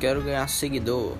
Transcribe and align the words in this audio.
quero 0.00 0.22
ganhar 0.22 0.48
seguidor. 0.48 1.14